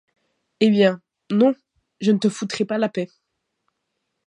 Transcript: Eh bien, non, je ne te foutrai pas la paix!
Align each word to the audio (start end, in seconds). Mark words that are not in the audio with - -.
Eh 0.61 0.71
bien, 0.71 0.99
non, 1.29 1.53
je 1.99 2.09
ne 2.11 2.17
te 2.17 2.27
foutrai 2.27 2.65
pas 2.65 2.79
la 2.79 2.89
paix! 2.89 3.07